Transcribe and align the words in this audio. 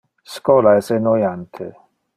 Schola 0.35 0.73
es 0.79 0.89
enoiante. 0.97 1.73